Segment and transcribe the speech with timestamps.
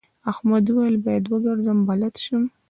[0.31, 2.43] احمد وويل: باید وګرځم بلد شم.